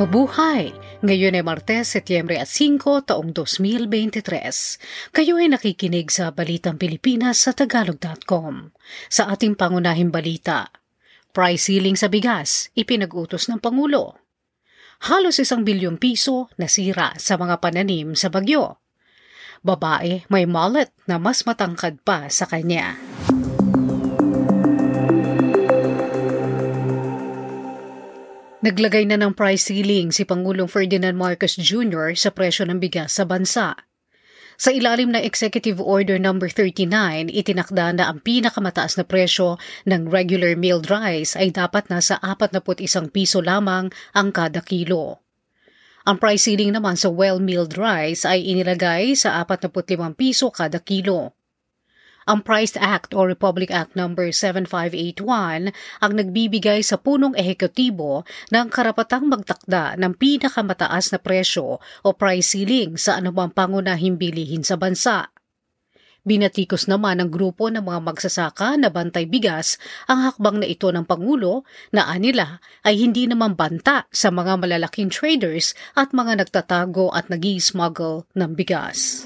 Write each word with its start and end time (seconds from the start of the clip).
Mabuhay! 0.00 0.72
Ngayon 1.04 1.36
ay 1.36 1.44
Martes, 1.44 1.92
Setyembre 1.92 2.40
5, 2.40 3.04
taong 3.04 3.36
2023. 3.36 5.12
Kayo 5.12 5.36
ay 5.36 5.52
nakikinig 5.52 6.08
sa 6.08 6.32
Balitang 6.32 6.80
Pilipinas 6.80 7.44
sa 7.44 7.52
Tagalog.com. 7.52 8.72
Sa 9.12 9.28
ating 9.28 9.60
pangunahing 9.60 10.08
balita, 10.08 10.72
price 11.36 11.68
ceiling 11.68 12.00
sa 12.00 12.08
bigas, 12.08 12.72
ipinag-utos 12.72 13.52
ng 13.52 13.60
Pangulo. 13.60 14.16
Halos 15.04 15.36
isang 15.36 15.68
bilyong 15.68 16.00
piso 16.00 16.48
nasira 16.56 17.12
sa 17.20 17.36
mga 17.36 17.60
pananim 17.60 18.16
sa 18.16 18.32
bagyo. 18.32 18.80
Babae 19.60 20.24
may 20.32 20.48
mullet 20.48 20.96
na 21.04 21.20
mas 21.20 21.44
matangkad 21.44 22.00
pa 22.00 22.32
sa 22.32 22.48
kanya. 22.48 22.96
Naglagay 28.60 29.08
na 29.08 29.16
ng 29.16 29.32
price 29.32 29.72
ceiling 29.72 30.12
si 30.12 30.28
Pangulong 30.28 30.68
Ferdinand 30.68 31.16
Marcos 31.16 31.56
Jr. 31.56 32.12
sa 32.12 32.28
presyo 32.28 32.68
ng 32.68 32.76
bigas 32.76 33.16
sa 33.16 33.24
bansa. 33.24 33.72
Sa 34.60 34.68
ilalim 34.68 35.16
ng 35.16 35.24
Executive 35.24 35.80
Order 35.80 36.20
No. 36.20 36.36
39, 36.36 36.84
itinakda 37.32 37.96
na 37.96 38.12
ang 38.12 38.20
pinakamataas 38.20 39.00
na 39.00 39.08
presyo 39.08 39.56
ng 39.88 40.12
regular 40.12 40.60
milled 40.60 40.92
rice 40.92 41.40
ay 41.40 41.48
dapat 41.48 41.88
nasa 41.88 42.20
41 42.20 43.08
piso 43.08 43.40
lamang 43.40 43.88
ang 44.12 44.28
kada 44.28 44.60
kilo. 44.60 45.24
Ang 46.04 46.20
price 46.20 46.44
ceiling 46.44 46.76
naman 46.76 47.00
sa 47.00 47.08
well-milled 47.08 47.80
rice 47.80 48.28
ay 48.28 48.44
inilagay 48.44 49.16
sa 49.16 49.40
45 49.40 49.88
piso 50.20 50.52
kada 50.52 50.84
kilo. 50.84 51.32
Ang 52.28 52.44
Price 52.44 52.76
Act 52.76 53.16
o 53.16 53.24
Republic 53.24 53.72
Act 53.72 53.96
No. 53.96 54.12
7581 54.12 55.72
ang 56.02 56.12
nagbibigay 56.12 56.84
sa 56.84 57.00
punong 57.00 57.32
ehekutibo 57.32 58.28
ng 58.52 58.66
karapatang 58.68 59.24
magtakda 59.30 59.96
ng 59.96 60.12
pinakamataas 60.18 61.14
na 61.14 61.18
presyo 61.22 61.80
o 62.04 62.08
price 62.12 62.52
ceiling 62.52 62.98
sa 63.00 63.16
anumang 63.16 63.54
pangunahing 63.54 64.20
bilihin 64.20 64.66
sa 64.66 64.76
bansa. 64.76 65.30
Binatikos 66.20 66.84
naman 66.84 67.16
ng 67.16 67.32
grupo 67.32 67.72
ng 67.72 67.80
mga 67.80 68.00
magsasaka 68.04 68.76
na 68.76 68.92
bantay 68.92 69.24
bigas 69.24 69.80
ang 70.04 70.28
hakbang 70.28 70.60
na 70.60 70.68
ito 70.68 70.92
ng 70.92 71.08
Pangulo 71.08 71.64
na 71.96 72.12
anila 72.12 72.60
ay 72.84 73.00
hindi 73.00 73.24
naman 73.24 73.56
banta 73.56 74.04
sa 74.12 74.28
mga 74.28 74.60
malalaking 74.60 75.08
traders 75.08 75.72
at 75.96 76.12
mga 76.12 76.44
nagtatago 76.44 77.08
at 77.16 77.32
nag 77.32 77.40
smuggle 77.56 78.28
ng 78.36 78.52
bigas. 78.52 79.24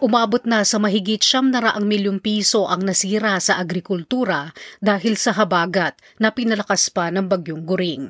Umabot 0.00 0.40
na 0.48 0.64
sa 0.64 0.80
mahigit 0.80 1.20
siyam 1.20 1.52
na 1.52 1.60
raang 1.60 1.84
milyong 1.84 2.24
piso 2.24 2.64
ang 2.64 2.88
nasira 2.88 3.36
sa 3.36 3.60
agrikultura 3.60 4.48
dahil 4.80 5.12
sa 5.20 5.36
habagat 5.36 6.00
na 6.16 6.32
pinalakas 6.32 6.88
pa 6.88 7.12
ng 7.12 7.28
bagyong 7.28 7.68
guring. 7.68 8.08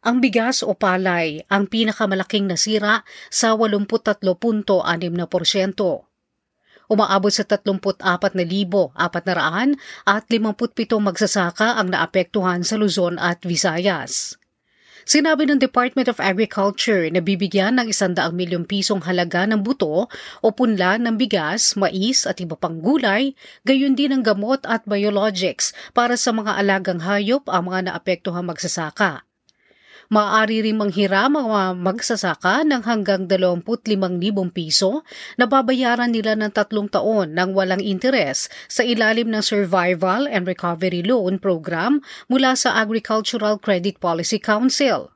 Ang 0.00 0.24
bigas 0.24 0.64
o 0.64 0.72
palay 0.72 1.44
ang 1.52 1.68
pinakamalaking 1.68 2.48
nasira 2.48 3.04
sa 3.28 3.52
83.6%. 3.52 4.64
Umaabot 6.88 7.32
sa 7.32 7.44
34,400 7.48 8.96
at 10.08 10.24
57 10.24 11.04
magsasaka 11.04 11.80
ang 11.80 11.92
naapektuhan 11.92 12.64
sa 12.64 12.80
Luzon 12.80 13.20
at 13.20 13.44
Visayas. 13.44 14.40
Sinabi 15.04 15.44
ng 15.44 15.60
Department 15.60 16.08
of 16.08 16.16
Agriculture 16.16 17.04
na 17.12 17.20
bibigyan 17.20 17.76
ng 17.76 17.92
100 17.92 18.16
milyong 18.32 18.64
pisong 18.64 19.04
halaga 19.04 19.44
ng 19.44 19.60
buto 19.60 20.08
o 20.40 20.46
punla 20.48 20.96
ng 20.96 21.20
bigas, 21.20 21.76
mais 21.76 22.24
at 22.24 22.40
iba 22.40 22.56
pang 22.56 22.80
gulay, 22.80 23.36
gayon 23.68 23.92
din 23.92 24.16
ng 24.16 24.24
gamot 24.24 24.64
at 24.64 24.80
biologics 24.88 25.76
para 25.92 26.16
sa 26.16 26.32
mga 26.32 26.56
alagang 26.56 27.04
hayop 27.04 27.44
ang 27.52 27.68
mga 27.68 27.92
naapektuhang 27.92 28.48
magsasaka. 28.48 29.28
Maaari 30.12 30.60
rin 30.66 30.76
manghiram 30.76 31.38
ang 31.40 31.80
magsasaka 31.80 32.66
ng 32.68 32.84
hanggang 32.84 33.24
25,000 33.24 34.52
piso 34.52 35.00
na 35.40 35.48
babayaran 35.48 36.12
nila 36.12 36.36
ng 36.36 36.52
tatlong 36.52 36.90
taon 36.90 37.32
ng 37.32 37.56
walang 37.56 37.80
interes 37.80 38.52
sa 38.68 38.84
ilalim 38.84 39.32
ng 39.32 39.40
Survival 39.40 40.28
and 40.28 40.44
Recovery 40.44 41.00
Loan 41.00 41.40
Program 41.40 42.04
mula 42.28 42.52
sa 42.58 42.76
Agricultural 42.76 43.56
Credit 43.56 43.96
Policy 43.96 44.36
Council. 44.36 45.13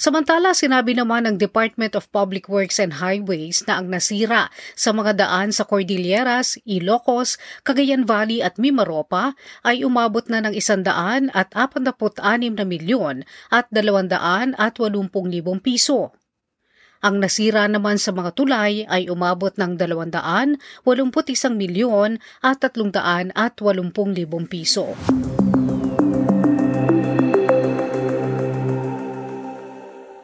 Samantala, 0.00 0.56
sinabi 0.56 0.96
naman 0.96 1.28
ng 1.28 1.36
Department 1.36 1.92
of 1.92 2.08
Public 2.08 2.48
Works 2.48 2.80
and 2.80 3.04
Highways 3.04 3.60
na 3.68 3.76
ang 3.76 3.92
nasira 3.92 4.48
sa 4.72 4.96
mga 4.96 5.20
daan 5.20 5.52
sa 5.52 5.68
Cordilleras, 5.68 6.56
Ilocos, 6.64 7.36
Cagayan 7.68 8.08
Valley 8.08 8.40
at 8.40 8.56
Mimaropa 8.56 9.36
ay 9.60 9.84
umabot 9.84 10.24
na 10.32 10.40
ng 10.40 10.56
isandaan 10.56 11.28
at 11.36 11.52
46 11.52 12.16
na 12.56 12.64
milyon 12.64 13.28
at 13.52 13.68
280 13.68 14.16
libong 15.28 15.60
piso. 15.60 16.16
Ang 17.04 17.20
nasira 17.20 17.68
naman 17.68 18.00
sa 18.00 18.16
mga 18.16 18.32
tulay 18.32 18.88
ay 18.88 19.12
umabot 19.12 19.52
ng 19.52 19.76
281 19.76 20.56
milyon 21.52 22.16
at 22.40 22.56
380 22.56 23.36
libong 24.16 24.48
piso. 24.48 24.96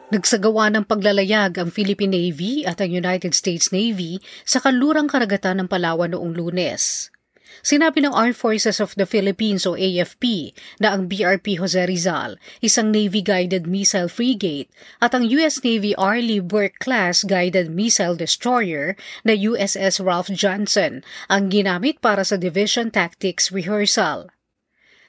Nagsagawa 0.07 0.71
ng 0.71 0.87
paglalayag 0.87 1.59
ang 1.59 1.67
Philippine 1.67 2.15
Navy 2.15 2.63
at 2.63 2.79
ang 2.79 2.95
United 2.95 3.35
States 3.35 3.75
Navy 3.75 4.23
sa 4.47 4.63
kanlurang 4.63 5.11
karagatan 5.11 5.59
ng 5.59 5.67
Palawan 5.67 6.15
noong 6.15 6.31
lunes. 6.31 7.11
Sinabi 7.59 7.99
ng 7.99 8.15
Armed 8.15 8.39
Forces 8.39 8.79
of 8.79 8.95
the 8.95 9.03
Philippines 9.03 9.67
o 9.67 9.75
AFP 9.75 10.55
na 10.79 10.95
ang 10.95 11.11
BRP 11.11 11.59
Jose 11.59 11.83
Rizal, 11.83 12.39
isang 12.63 12.95
Navy-guided 12.95 13.67
missile 13.67 14.07
frigate, 14.07 14.71
at 15.03 15.11
ang 15.11 15.27
US 15.27 15.59
Navy 15.59 15.91
Arleigh 15.99 16.39
Burke-class 16.39 17.27
guided 17.27 17.67
missile 17.67 18.15
destroyer 18.15 18.95
na 19.27 19.35
USS 19.35 19.99
Ralph 19.99 20.31
Johnson 20.31 21.03
ang 21.27 21.51
ginamit 21.51 21.99
para 21.99 22.23
sa 22.23 22.39
Division 22.39 22.95
Tactics 22.95 23.51
Rehearsal. 23.51 24.31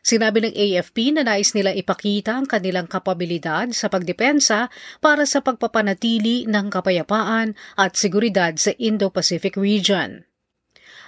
Sinabi 0.09 0.41
ng 0.41 0.57
AFP 0.57 1.13
na 1.13 1.21
nais 1.21 1.53
nila 1.53 1.77
ipakita 1.77 2.33
ang 2.33 2.49
kanilang 2.49 2.89
kapabilidad 2.89 3.77
sa 3.77 3.93
pagdepensa 3.93 4.73
para 5.05 5.29
sa 5.29 5.45
pagpapanatili 5.45 6.49
ng 6.49 6.73
kapayapaan 6.73 7.53
at 7.77 7.93
seguridad 7.93 8.57
sa 8.57 8.73
Indo-Pacific 8.81 9.61
region. 9.61 10.25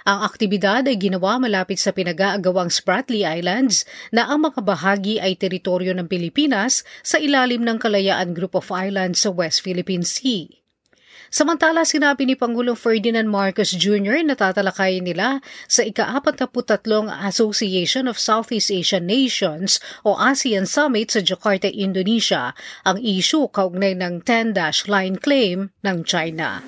Ang 0.05 0.19
aktibidad 0.21 0.85
ay 0.85 1.01
ginawa 1.01 1.41
malapit 1.41 1.81
sa 1.81 1.97
pinag-aagawang 1.97 2.69
Spratly 2.69 3.25
Islands 3.25 3.89
na 4.13 4.29
ang 4.29 4.45
mga 4.45 4.61
bahagi 4.61 5.17
ay 5.17 5.33
teritoryo 5.33 5.97
ng 5.97 6.05
Pilipinas 6.05 6.85
sa 7.01 7.17
ilalim 7.17 7.65
ng 7.65 7.81
Kalayaan 7.81 8.37
Group 8.37 8.53
of 8.53 8.69
Islands 8.69 9.25
sa 9.25 9.33
West 9.33 9.65
Philippine 9.65 10.05
Sea. 10.05 10.60
Samantala, 11.31 11.87
sinabi 11.87 12.27
ni 12.27 12.35
Pangulong 12.35 12.75
Ferdinand 12.75 13.23
Marcos 13.23 13.71
Jr. 13.71 14.19
na 14.19 14.35
tatalakayin 14.35 15.07
nila 15.07 15.39
sa 15.63 15.79
ika-43 15.79 17.07
Association 17.07 18.11
of 18.11 18.19
Southeast 18.19 18.67
Asian 18.67 19.07
Nations 19.07 19.79
o 20.03 20.19
ASEAN 20.19 20.67
Summit 20.67 21.15
sa 21.15 21.23
Jakarta, 21.23 21.71
Indonesia 21.71 22.51
ang 22.83 22.99
issue 22.99 23.47
kaugnay 23.47 23.95
ng 23.95 24.27
10-dash 24.27 24.91
line 24.91 25.15
claim 25.15 25.71
ng 25.87 26.03
China. 26.03 26.59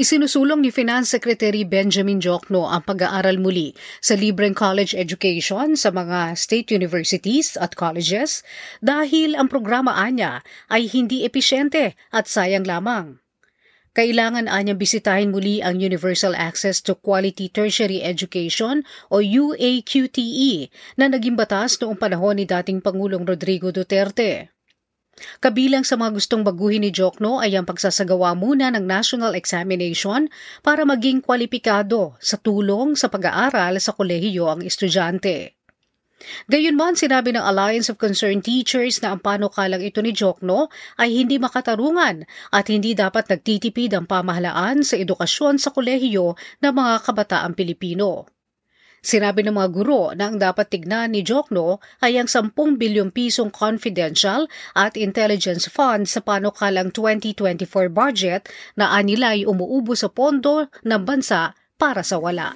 Isinusulong 0.00 0.64
ni 0.64 0.72
Finance 0.72 1.12
Secretary 1.12 1.60
Benjamin 1.60 2.24
Jokno 2.24 2.64
ang 2.64 2.80
pag-aaral 2.88 3.36
muli 3.36 3.76
sa 4.00 4.16
libreng 4.16 4.56
college 4.56 4.96
education 4.96 5.76
sa 5.76 5.92
mga 5.92 6.40
state 6.40 6.72
universities 6.72 7.52
at 7.60 7.76
colleges 7.76 8.40
dahil 8.80 9.36
ang 9.36 9.52
programa 9.52 9.92
anya 10.00 10.40
ay 10.72 10.88
hindi 10.88 11.28
episyente 11.28 12.00
at 12.16 12.24
sayang 12.24 12.64
lamang. 12.64 13.20
Kailangan 13.92 14.48
anyang 14.48 14.80
bisitahin 14.80 15.36
muli 15.36 15.60
ang 15.60 15.76
Universal 15.76 16.32
Access 16.32 16.80
to 16.80 16.96
Quality 16.96 17.52
Tertiary 17.52 18.00
Education 18.00 18.88
o 19.12 19.20
UAQTE 19.20 20.72
na 20.96 21.12
naging 21.12 21.36
batas 21.36 21.76
noong 21.76 22.00
panahon 22.00 22.40
ni 22.40 22.48
dating 22.48 22.80
Pangulong 22.80 23.28
Rodrigo 23.28 23.68
Duterte. 23.68 24.48
Kabilang 25.40 25.84
sa 25.84 26.00
mga 26.00 26.16
gustong 26.16 26.42
baguhin 26.44 26.84
ni 26.84 26.90
Jokno 26.92 27.40
ay 27.40 27.56
ang 27.56 27.68
pagsasagawa 27.68 28.32
muna 28.36 28.72
ng 28.72 28.84
national 28.84 29.36
examination 29.36 30.28
para 30.64 30.84
maging 30.88 31.20
kwalipikado 31.20 32.16
sa 32.20 32.40
tulong 32.40 32.96
sa 32.96 33.12
pag-aaral 33.12 33.76
sa 33.80 33.92
kolehiyo 33.92 34.48
ang 34.48 34.60
estudyante. 34.64 35.60
Gayunman, 36.52 37.00
sinabi 37.00 37.32
ng 37.32 37.40
Alliance 37.40 37.88
of 37.88 37.96
Concerned 37.96 38.44
Teachers 38.44 39.00
na 39.00 39.16
ang 39.16 39.24
panukalang 39.24 39.80
ito 39.80 40.04
ni 40.04 40.12
Jokno 40.12 40.68
ay 41.00 41.16
hindi 41.16 41.40
makatarungan 41.40 42.28
at 42.52 42.68
hindi 42.68 42.92
dapat 42.92 43.32
nagtitipid 43.32 43.96
ang 43.96 44.04
pamahalaan 44.04 44.84
sa 44.84 45.00
edukasyon 45.00 45.56
sa 45.56 45.72
kolehiyo 45.72 46.36
ng 46.60 46.72
mga 46.76 46.92
kabataang 47.08 47.56
Pilipino. 47.56 48.28
Sinabi 49.00 49.40
ng 49.48 49.56
mga 49.56 49.68
guro 49.72 50.12
na 50.12 50.28
ang 50.28 50.36
dapat 50.36 50.68
tignan 50.68 51.16
ni 51.16 51.24
Jokno 51.24 51.80
ay 52.04 52.20
ang 52.20 52.28
10 52.28 52.52
bilyong 52.76 53.08
pisong 53.08 53.48
confidential 53.48 54.44
at 54.76 54.92
intelligence 55.00 55.64
fund 55.72 56.04
sa 56.04 56.20
panukalang 56.20 56.92
2024 56.92 57.88
budget 57.88 58.52
na 58.76 58.92
anila 58.92 59.32
ay 59.32 59.48
umuubo 59.48 59.96
sa 59.96 60.12
pondo 60.12 60.68
ng 60.84 61.00
bansa 61.00 61.56
para 61.80 62.04
sa 62.04 62.20
wala. 62.20 62.52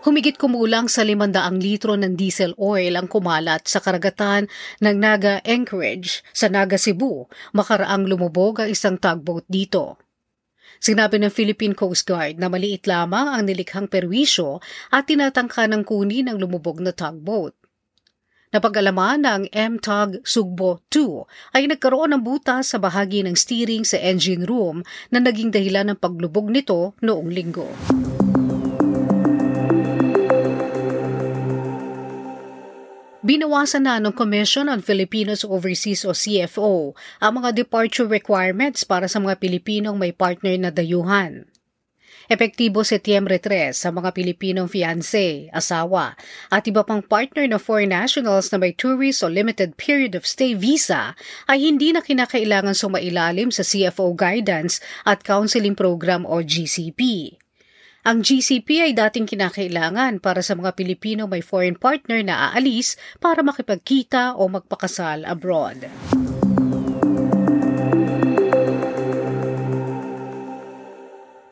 Humigit 0.00 0.36
kumulang 0.36 0.88
sa 0.88 1.04
500 1.04 1.60
litro 1.60 1.96
ng 1.96 2.16
diesel 2.16 2.52
oil 2.60 2.92
ang 2.96 3.08
kumalat 3.08 3.64
sa 3.68 3.80
karagatan 3.80 4.48
ng 4.84 4.96
Naga 4.96 5.40
Anchorage 5.48 6.24
sa 6.36 6.52
Naga 6.52 6.76
Cebu 6.76 7.28
makaraang 7.56 8.04
lumubog 8.08 8.64
ang 8.64 8.68
isang 8.68 8.96
tugboat 9.00 9.48
dito. 9.48 10.09
Sinabi 10.80 11.20
ng 11.20 11.28
Philippine 11.28 11.76
Coast 11.76 12.08
Guard 12.08 12.40
na 12.40 12.48
maliit 12.48 12.88
lamang 12.88 13.28
ang 13.28 13.44
nilikhang 13.44 13.84
perwisyo 13.84 14.64
at 14.88 15.12
tinatangka 15.12 15.68
ng 15.68 15.84
kunin 15.84 16.32
ang 16.32 16.40
lumubog 16.40 16.80
na 16.80 16.96
tugboat. 16.96 17.52
Napag-alaman 18.50 19.22
na 19.22 19.30
ang 19.38 19.46
M-Tug 19.52 20.24
Sugbo 20.24 20.82
2 20.88 21.54
ay 21.54 21.68
nagkaroon 21.68 22.16
ng 22.16 22.24
butas 22.24 22.72
sa 22.72 22.80
bahagi 22.80 23.22
ng 23.22 23.36
steering 23.36 23.84
sa 23.84 24.00
engine 24.00 24.42
room 24.48 24.80
na 25.12 25.20
naging 25.20 25.52
dahilan 25.52 25.92
ng 25.92 25.98
paglubog 26.00 26.48
nito 26.48 26.96
noong 27.04 27.28
linggo. 27.28 27.68
Binawasan 33.30 33.86
na 33.86 34.02
ng 34.02 34.10
Commission 34.10 34.66
on 34.66 34.82
Filipinos 34.82 35.46
Overseas 35.46 36.02
o 36.02 36.10
CFO 36.10 36.98
ang 37.22 37.38
mga 37.38 37.62
departure 37.62 38.10
requirements 38.10 38.82
para 38.82 39.06
sa 39.06 39.22
mga 39.22 39.38
Pilipinong 39.38 39.94
may 39.94 40.10
partner 40.10 40.58
na 40.58 40.74
dayuhan. 40.74 41.46
Epektibo 42.26 42.82
Setyembre 42.82 43.38
3 43.38 43.70
sa 43.70 43.94
mga 43.94 44.18
Pilipinong 44.18 44.66
fiancé, 44.66 45.46
asawa, 45.54 46.18
at 46.50 46.66
iba 46.66 46.82
pang 46.82 46.98
partner 47.06 47.46
na 47.46 47.62
foreign 47.62 47.94
nationals 47.94 48.50
na 48.50 48.58
may 48.58 48.74
tourist 48.74 49.22
o 49.22 49.30
limited 49.30 49.78
period 49.78 50.18
of 50.18 50.26
stay 50.26 50.58
visa 50.58 51.14
ay 51.46 51.62
hindi 51.62 51.94
na 51.94 52.02
kinakailangan 52.02 52.74
sumailalim 52.74 53.54
sa 53.54 53.62
CFO 53.62 54.10
guidance 54.18 54.82
at 55.06 55.22
counseling 55.22 55.78
program 55.78 56.26
o 56.26 56.42
GCP. 56.42 57.38
Ang 58.00 58.24
GCP 58.24 58.80
ay 58.80 58.92
dating 58.96 59.28
kinakailangan 59.28 60.24
para 60.24 60.40
sa 60.40 60.56
mga 60.56 60.72
Pilipino 60.72 61.28
may 61.28 61.44
foreign 61.44 61.76
partner 61.76 62.24
na 62.24 62.48
aalis 62.48 62.96
para 63.20 63.44
makipagkita 63.44 64.40
o 64.40 64.48
magpakasal 64.48 65.28
abroad. 65.28 65.84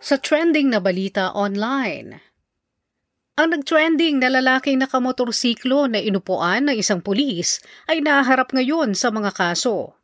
Sa 0.00 0.16
trending 0.16 0.72
na 0.72 0.80
balita 0.80 1.36
online, 1.36 2.16
ang 3.36 3.52
nagtrending 3.52 4.16
na 4.16 4.32
lalaking 4.32 4.80
nakamotorsiklo 4.80 5.84
na 5.84 6.00
inupuan 6.00 6.64
ng 6.64 6.80
isang 6.80 7.04
pulis 7.04 7.60
ay 7.92 8.00
naharap 8.00 8.56
ngayon 8.56 8.96
sa 8.96 9.12
mga 9.12 9.36
kaso 9.36 9.98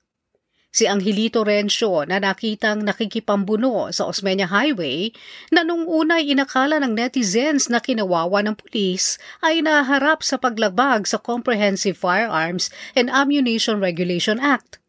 si 0.74 0.90
Angelito 0.90 1.46
Rencio 1.46 2.02
na 2.02 2.18
nakitang 2.18 2.82
nakikipambuno 2.82 3.94
sa 3.94 4.10
Osmeña 4.10 4.50
Highway 4.50 5.14
na 5.54 5.62
nung 5.62 5.86
una 5.86 6.18
inakala 6.18 6.82
ng 6.82 6.98
netizens 6.98 7.70
na 7.70 7.78
kinawawa 7.78 8.42
ng 8.42 8.58
pulis 8.58 9.22
ay 9.38 9.62
naharap 9.62 10.26
sa 10.26 10.34
paglagbag 10.34 11.06
sa 11.06 11.22
Comprehensive 11.22 11.94
Firearms 11.94 12.74
and 12.98 13.06
Ammunition 13.06 13.78
Regulation 13.78 14.42
Act. 14.42 14.82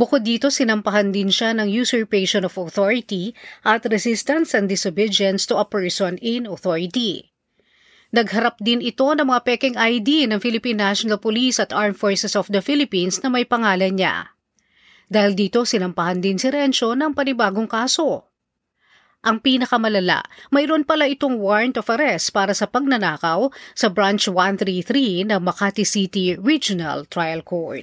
Bukod 0.00 0.24
dito, 0.24 0.48
sinampahan 0.48 1.12
din 1.12 1.28
siya 1.28 1.52
ng 1.52 1.68
usurpation 1.68 2.48
of 2.48 2.56
authority 2.56 3.36
at 3.68 3.84
resistance 3.84 4.56
and 4.56 4.70
disobedience 4.70 5.44
to 5.44 5.60
a 5.60 5.68
person 5.68 6.16
in 6.24 6.48
authority. 6.48 7.28
Nagharap 8.14 8.56
din 8.64 8.80
ito 8.80 9.04
ng 9.04 9.26
mga 9.28 9.44
peking 9.44 9.76
ID 9.76 10.30
ng 10.30 10.40
Philippine 10.40 10.80
National 10.80 11.20
Police 11.20 11.60
at 11.60 11.76
Armed 11.76 12.00
Forces 12.00 12.32
of 12.32 12.48
the 12.48 12.64
Philippines 12.64 13.20
na 13.20 13.28
may 13.28 13.44
pangalan 13.44 14.00
niya. 14.00 14.37
Dahil 15.08 15.32
dito 15.32 15.64
sinampahan 15.64 16.20
din 16.20 16.36
si 16.36 16.52
Rencio 16.52 16.92
ng 16.92 17.16
panibagong 17.16 17.64
kaso. 17.64 18.28
Ang 19.24 19.42
pinakamalala, 19.42 20.22
mayroon 20.54 20.86
pala 20.86 21.10
itong 21.10 21.42
warrant 21.42 21.74
of 21.80 21.90
arrest 21.90 22.30
para 22.30 22.54
sa 22.54 22.70
pagnanakaw 22.70 23.50
sa 23.74 23.90
Branch 23.90 24.22
133 24.22 25.26
ng 25.26 25.40
Makati 25.42 25.82
City 25.82 26.38
Regional 26.38 27.02
Trial 27.10 27.42
Court. 27.42 27.82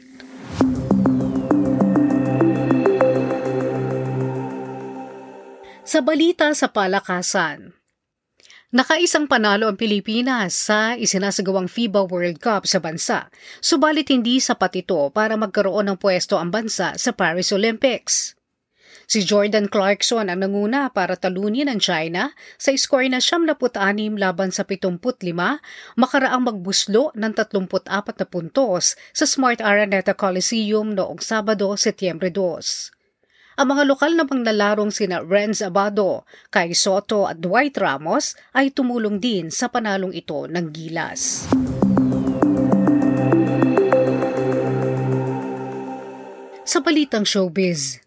Sa 5.85 6.01
balita 6.01 6.49
sa 6.55 6.71
palakasan, 6.71 7.75
Nakaisang 8.75 9.31
panalo 9.31 9.71
ang 9.71 9.79
Pilipinas 9.79 10.51
sa 10.51 10.99
isinasagawang 10.99 11.71
FIBA 11.71 12.11
World 12.11 12.43
Cup 12.43 12.67
sa 12.67 12.83
bansa, 12.83 13.31
subalit 13.63 14.11
hindi 14.11 14.35
sapat 14.43 14.83
ito 14.83 14.99
para 15.15 15.39
magkaroon 15.39 15.87
ng 15.87 15.95
pwesto 15.95 16.35
ang 16.35 16.51
bansa 16.51 16.91
sa 16.99 17.15
Paris 17.15 17.55
Olympics. 17.55 18.35
Si 19.07 19.23
Jordan 19.23 19.71
Clarkson 19.71 20.27
ang 20.27 20.43
nanguna 20.43 20.91
para 20.91 21.15
talunin 21.15 21.71
ang 21.71 21.79
China 21.79 22.35
sa 22.59 22.75
score 22.75 23.07
na 23.07 23.23
76 23.23 23.63
laban 24.19 24.51
sa 24.51 24.67
75 24.67 24.99
makaraang 25.95 26.43
magbuslo 26.43 27.15
ng 27.15 27.31
34 27.31 27.87
na 27.87 28.25
puntos 28.27 28.99
sa 29.15 29.23
Smart 29.23 29.63
Araneta 29.63 30.11
Coliseum 30.11 30.91
noong 30.91 31.23
Sabado, 31.23 31.79
Setyembre 31.79 32.27
2. 32.27 32.94
Ang 33.55 33.71
mga 33.71 33.83
lokal 33.87 34.19
na 34.19 34.27
panglalarong 34.27 34.91
sina 34.91 35.23
Renz 35.23 35.63
Abado, 35.63 36.27
Kai 36.51 36.75
Soto 36.75 37.23
at 37.23 37.39
Dwight 37.39 37.79
Ramos 37.79 38.35
ay 38.51 38.75
tumulong 38.75 39.15
din 39.15 39.47
sa 39.47 39.71
panalong 39.71 40.11
ito 40.11 40.43
ng 40.51 40.65
gilas. 40.75 41.47
Sa 46.67 46.83
balitang 46.83 47.23
showbiz, 47.23 48.03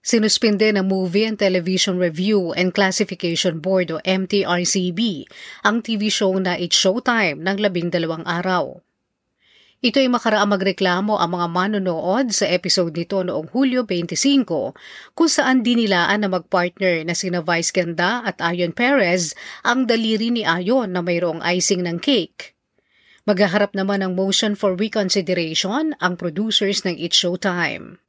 Sinuspinde 0.00 0.72
ng 0.72 0.88
Movie 0.88 1.28
and 1.28 1.36
Television 1.36 2.00
Review 2.00 2.56
and 2.56 2.72
Classification 2.72 3.60
Board 3.60 3.92
o 3.92 4.00
MTRCB 4.00 5.28
ang 5.68 5.84
TV 5.84 6.08
show 6.08 6.32
na 6.40 6.56
It's 6.56 6.80
Showtime 6.80 7.44
ng 7.44 7.60
labing 7.60 7.92
dalawang 7.92 8.24
araw. 8.24 8.80
Ito 9.80 9.96
ay 9.96 10.12
makaraang 10.12 10.52
magreklamo 10.52 11.16
ang 11.16 11.40
mga 11.40 11.46
manonood 11.56 12.36
sa 12.36 12.44
episode 12.44 12.92
nito 12.92 13.24
noong 13.24 13.48
Hulyo 13.48 13.88
25 13.88 14.44
kung 15.16 15.30
saan 15.32 15.64
dinilaan 15.64 16.20
na 16.20 16.28
magpartner 16.28 17.00
na 17.08 17.16
sina 17.16 17.40
Vice 17.40 17.72
Ganda 17.72 18.20
at 18.20 18.44
Ayon 18.44 18.76
Perez 18.76 19.32
ang 19.64 19.88
daliri 19.88 20.28
ni 20.28 20.44
Ayon 20.44 20.92
na 20.92 21.00
mayroong 21.00 21.40
icing 21.40 21.80
ng 21.88 21.96
cake. 21.96 22.52
Maghaharap 23.24 23.72
naman 23.72 24.04
ng 24.04 24.12
motion 24.12 24.52
for 24.52 24.76
reconsideration 24.76 25.96
ang 25.96 26.20
producers 26.20 26.84
ng 26.84 27.00
It's 27.00 27.16
Showtime. 27.16 28.04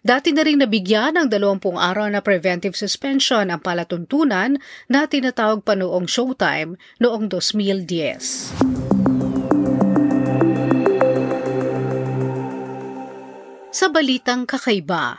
Dati 0.00 0.32
na 0.32 0.48
rin 0.48 0.64
nabigyan 0.64 1.20
ng 1.20 1.28
20 1.28 1.76
araw 1.76 2.08
na 2.08 2.24
preventive 2.24 2.72
suspension 2.72 3.52
ang 3.52 3.60
palatuntunan 3.60 4.56
na 4.88 5.04
tinatawag 5.04 5.60
pa 5.60 5.76
noong 5.76 6.08
Showtime 6.08 6.80
noong 7.04 7.28
2010. 7.28 9.15
Sa 13.86 13.94
balitang 13.94 14.50
kakaiba, 14.50 15.14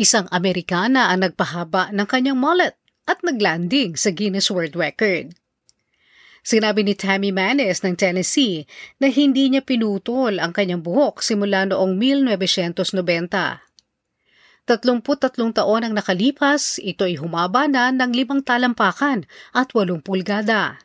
isang 0.00 0.24
Amerikana 0.32 1.12
ang 1.12 1.28
nagpahaba 1.28 1.92
ng 1.92 2.08
kanyang 2.08 2.40
mullet 2.40 2.72
at 3.04 3.20
naglanding 3.20 4.00
sa 4.00 4.16
Guinness 4.16 4.48
World 4.48 4.72
Record. 4.72 5.36
Sinabi 6.40 6.88
ni 6.88 6.96
Tammy 6.96 7.36
Manes 7.36 7.84
ng 7.84 8.00
Tennessee 8.00 8.64
na 8.96 9.12
hindi 9.12 9.52
niya 9.52 9.60
pinutol 9.60 10.40
ang 10.40 10.56
kanyang 10.56 10.80
buhok 10.80 11.20
simula 11.20 11.68
noong 11.68 12.00
1990. 12.00 13.12
33 14.64 15.04
taon 15.52 15.82
ang 15.84 15.92
nakalipas, 15.92 16.80
ito 16.80 17.04
ay 17.04 17.20
humaba 17.20 17.68
na 17.68 17.92
ng 17.92 18.08
limang 18.08 18.40
talampakan 18.40 19.28
at 19.52 19.68
8 19.76 20.00
pulgada. 20.00 20.80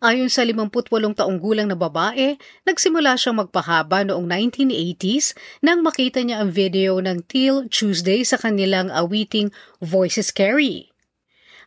Ayon 0.00 0.32
sa 0.32 0.48
58 0.48 0.72
taong 1.12 1.36
gulang 1.36 1.68
na 1.68 1.76
babae, 1.76 2.40
nagsimula 2.64 3.20
siyang 3.20 3.44
magpahaba 3.44 4.00
noong 4.08 4.24
1980s 4.24 5.36
nang 5.60 5.84
makita 5.84 6.24
niya 6.24 6.40
ang 6.40 6.48
video 6.48 7.04
ng 7.04 7.20
Till 7.28 7.68
Tuesday 7.68 8.24
sa 8.24 8.40
kanilang 8.40 8.88
awiting 8.88 9.52
Voices 9.84 10.32
Carry. 10.32 10.88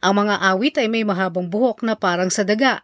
Ang 0.02 0.26
mga 0.26 0.50
awit 0.50 0.82
ay 0.82 0.90
may 0.90 1.06
mahabang 1.06 1.46
buhok 1.46 1.86
na 1.86 1.94
parang 1.94 2.34
sa 2.34 2.42
daga. 2.42 2.82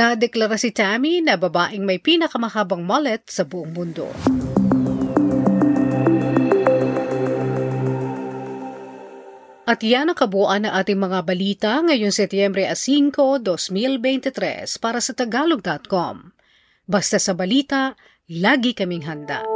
Nadeklara 0.00 0.56
si 0.56 0.72
Tammy 0.72 1.20
na 1.20 1.36
babaeng 1.36 1.84
may 1.84 2.00
pinakamahabang 2.00 2.80
mullet 2.80 3.28
sa 3.28 3.44
buong 3.44 3.76
mundo. 3.76 4.08
At 9.70 9.86
yan 9.86 10.10
ang 10.10 10.18
kabuuan 10.18 10.66
ng 10.66 10.74
ating 10.74 10.98
mga 10.98 11.22
balita 11.22 11.78
ngayon 11.78 12.10
Setyembre 12.10 12.66
5, 12.66 13.14
2023 13.38 14.82
para 14.82 14.98
sa 14.98 15.14
Tagalog.com. 15.14 16.34
Basta 16.90 17.22
sa 17.22 17.38
balita, 17.38 17.94
lagi 18.26 18.74
kaming 18.74 19.06
handa. 19.06 19.46